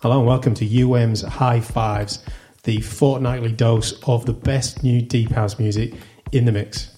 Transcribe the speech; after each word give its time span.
Hello 0.00 0.18
and 0.18 0.28
welcome 0.28 0.54
to 0.54 0.82
UM's 0.82 1.22
High 1.22 1.58
Fives, 1.58 2.20
the 2.62 2.80
fortnightly 2.80 3.50
dose 3.50 4.00
of 4.06 4.26
the 4.26 4.32
best 4.32 4.84
new 4.84 5.02
deep 5.02 5.32
house 5.32 5.58
music 5.58 5.92
in 6.30 6.44
the 6.44 6.52
mix. 6.52 6.97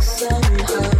somehow. 0.00 0.95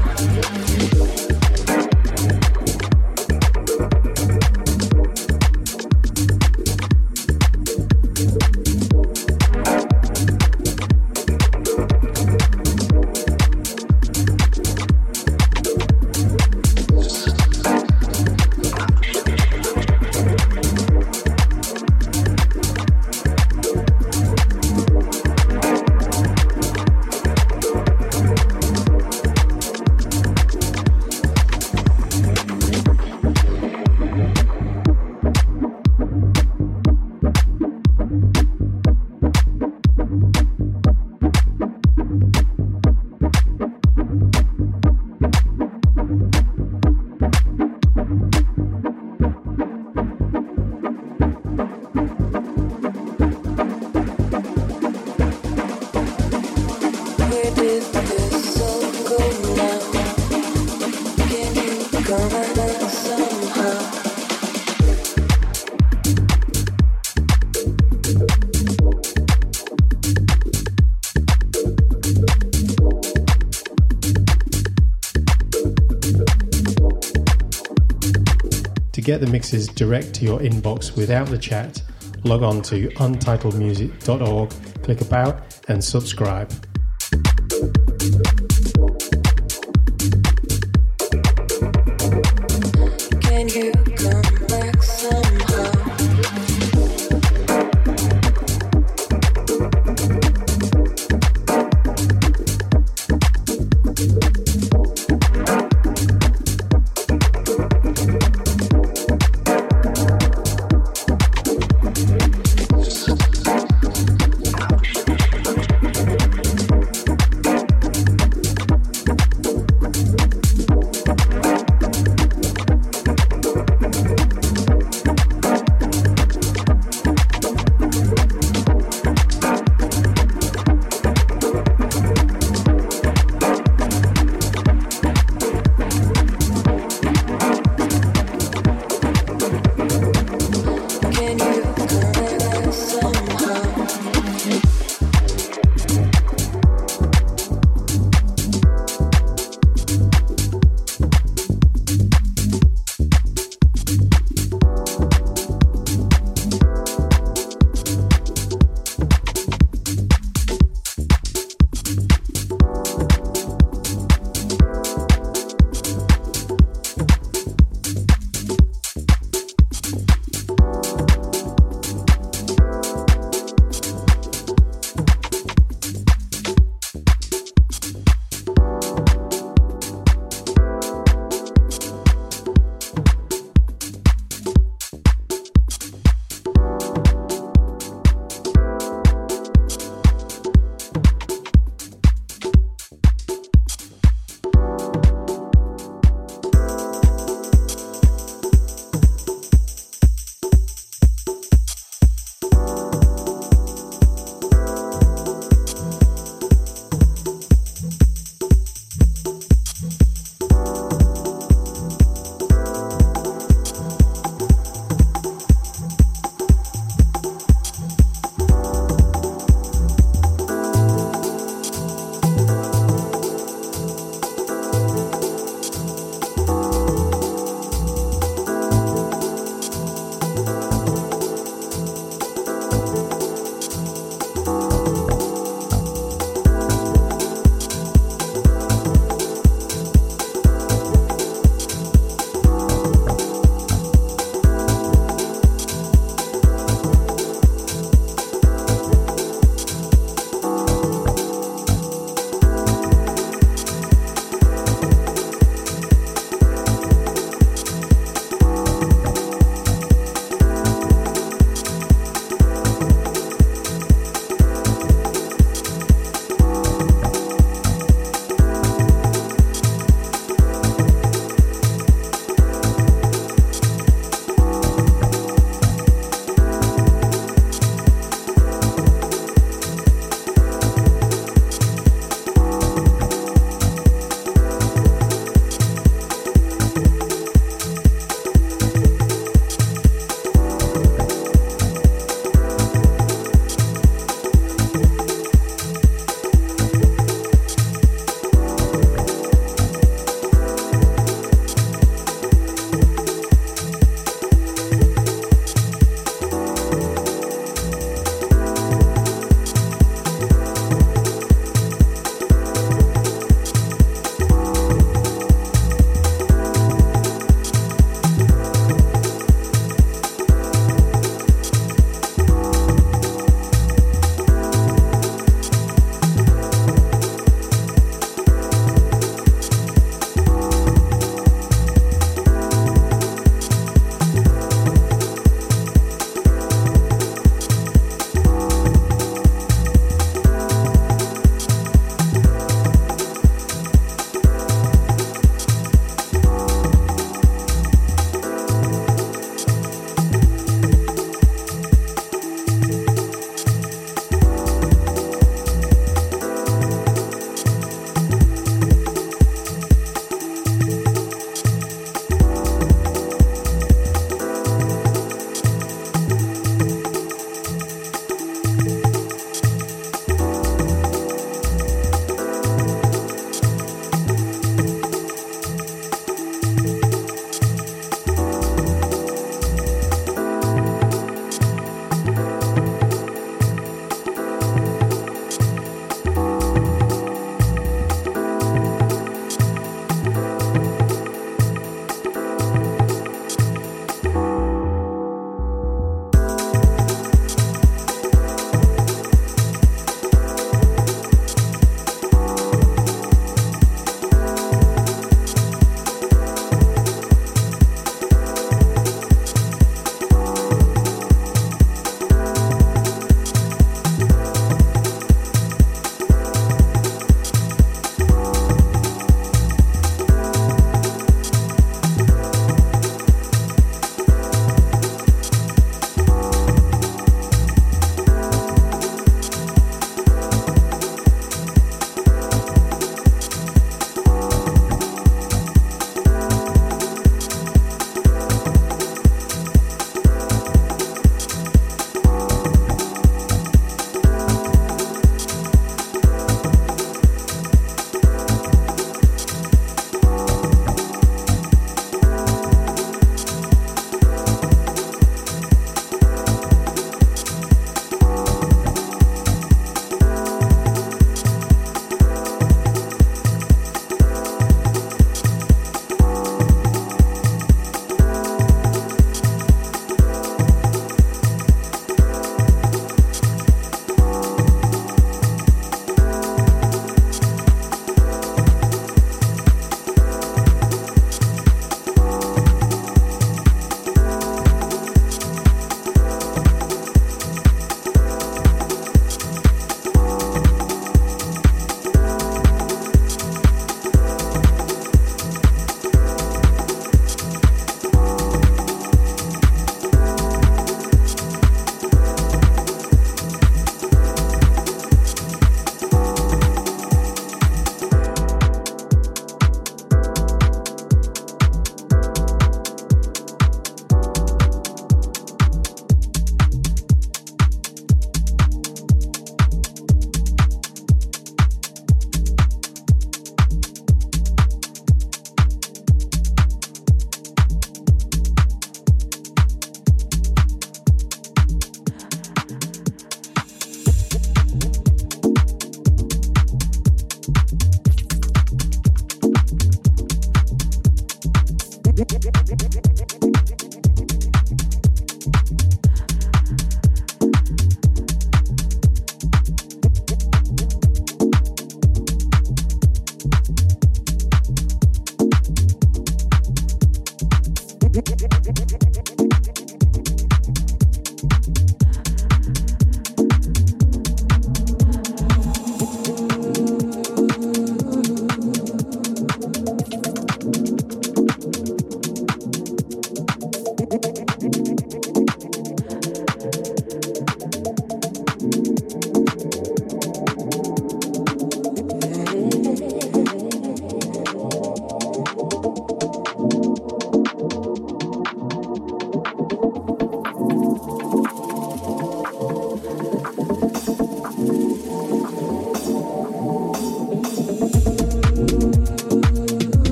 Get 79.16 79.24
the 79.24 79.32
mixes 79.32 79.66
direct 79.68 80.12
to 80.12 80.26
your 80.26 80.40
inbox 80.40 80.94
without 80.94 81.26
the 81.28 81.38
chat, 81.38 81.80
log 82.24 82.42
on 82.42 82.60
to 82.60 82.88
untitledmusic.org, 82.96 84.50
click 84.82 85.00
About, 85.00 85.58
and 85.68 85.82
subscribe. 85.82 86.52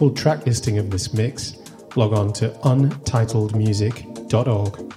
Full 0.00 0.10
track 0.10 0.46
listing 0.46 0.78
of 0.78 0.88
this 0.88 1.12
mix, 1.12 1.58
log 1.94 2.14
on 2.14 2.32
to 2.32 2.48
untitledmusic.org. 2.64 4.89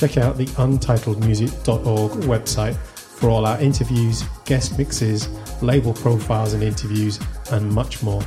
check 0.00 0.16
out 0.16 0.38
the 0.38 0.46
untitledmusic.org 0.46 2.12
website 2.22 2.74
for 2.74 3.28
all 3.28 3.44
our 3.44 3.60
interviews, 3.60 4.24
guest 4.46 4.78
mixes, 4.78 5.28
label 5.60 5.92
profiles 5.92 6.54
and 6.54 6.62
interviews, 6.62 7.20
and 7.52 7.70
much 7.70 8.02
more. 8.02 8.22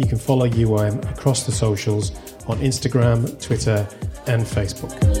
You 0.00 0.06
can 0.06 0.18
follow 0.18 0.48
UOM 0.48 1.10
across 1.10 1.44
the 1.44 1.52
socials 1.52 2.12
on 2.46 2.58
Instagram, 2.60 3.40
Twitter, 3.40 3.86
and 4.26 4.42
Facebook. 4.42 5.19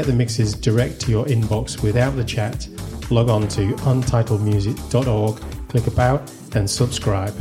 Get 0.00 0.06
the 0.06 0.12
mixes 0.14 0.54
direct 0.54 0.98
to 0.98 1.10
your 1.10 1.26
inbox 1.26 1.82
without 1.82 2.16
the 2.16 2.24
chat, 2.24 2.66
log 3.10 3.28
on 3.28 3.46
to 3.46 3.74
untitledmusic.org, 3.84 5.68
click 5.68 5.86
about, 5.86 6.32
and 6.54 6.70
subscribe. 6.70 7.34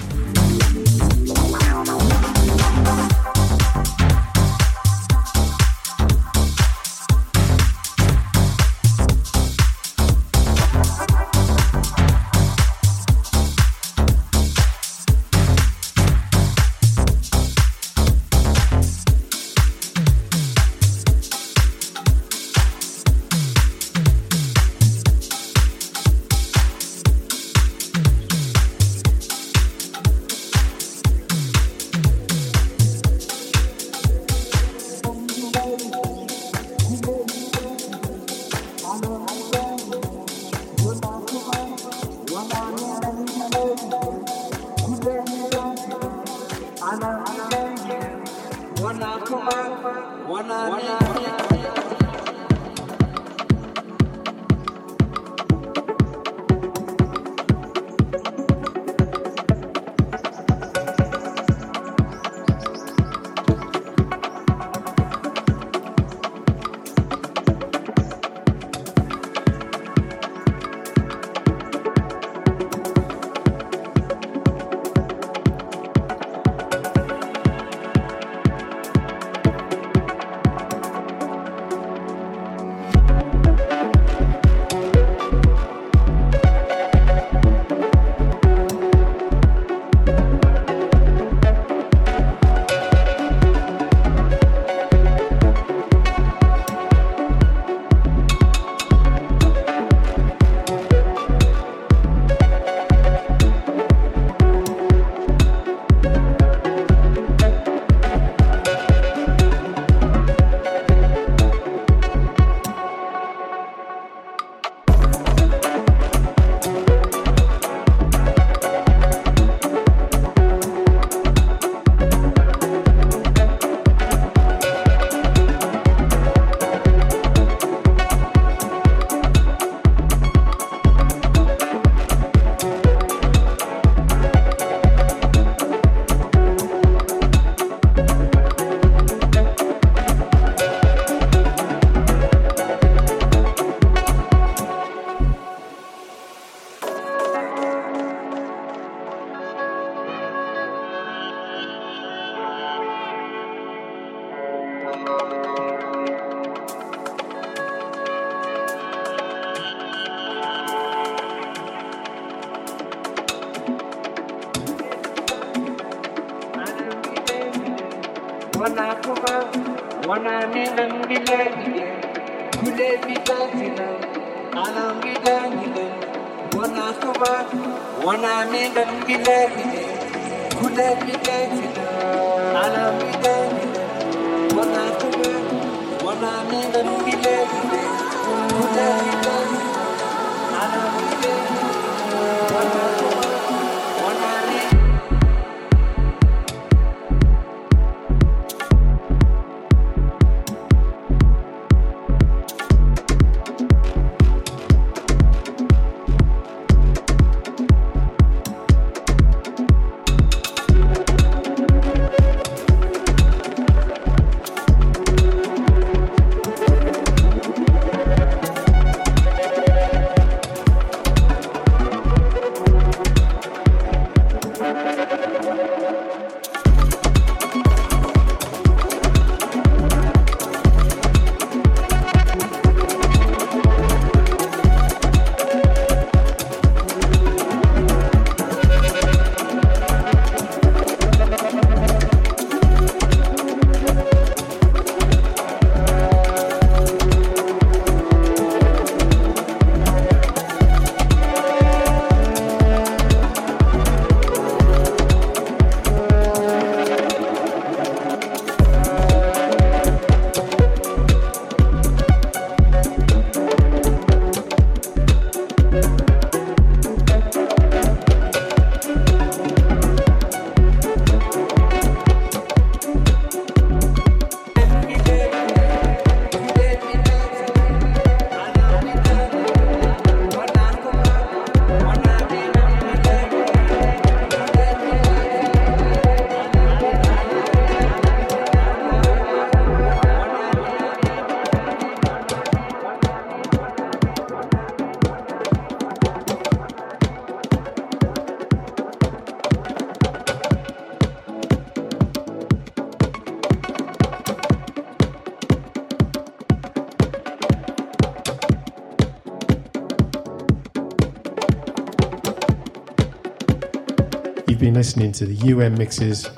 Listening 314.80 315.12
to 315.12 315.26
the 315.26 315.52
UM 315.52 315.76
Mixes. 315.76 316.30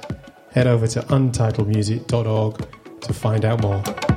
Head 0.52 0.66
over 0.66 0.88
to 0.88 1.02
untitledmusic.org 1.02 3.02
to 3.02 3.14
find 3.14 3.46
out 3.46 3.62
more. 3.62 4.11